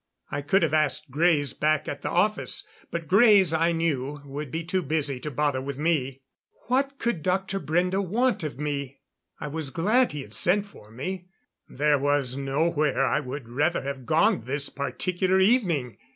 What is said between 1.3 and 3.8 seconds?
back at the office. But Greys, I